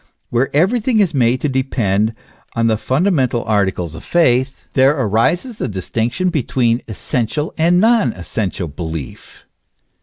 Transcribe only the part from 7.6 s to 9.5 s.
non essential belief.